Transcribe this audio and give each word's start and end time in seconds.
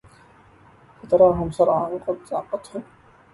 فتراهم 1.03 1.51
صرعى 1.51 1.93
وقد 1.93 2.17
صعقتهم 2.25 2.83